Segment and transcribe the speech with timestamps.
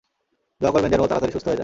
[0.61, 1.59] দোয়া করবেন যেনো ও তাড়াতাড়ি সুস্থ হয়ে যায়।